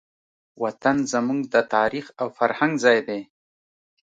وطن 0.63 0.97
زموږ 1.13 1.41
د 1.53 1.55
تاریخ 1.73 2.05
او 2.21 2.27
فرهنګ 2.37 2.73
ځای 2.85 2.99
دی. 3.07 3.21